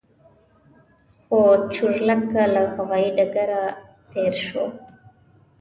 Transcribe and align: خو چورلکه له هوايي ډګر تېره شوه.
خو 1.23 1.39
چورلکه 1.73 2.43
له 2.53 2.63
هوايي 2.75 3.09
ډګر 3.17 3.49
تېره 4.11 4.39
شوه. 4.45 4.65